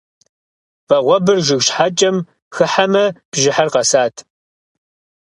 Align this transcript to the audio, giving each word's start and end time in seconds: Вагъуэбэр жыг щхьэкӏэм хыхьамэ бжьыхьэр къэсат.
Вагъуэбэр 0.89 1.39
жыг 1.45 1.61
щхьэкӏэм 1.65 2.17
хыхьамэ 2.55 3.03
бжьыхьэр 3.31 3.69
къэсат. 3.73 4.15